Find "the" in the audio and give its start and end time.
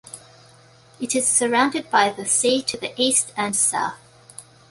2.09-2.25, 2.75-2.91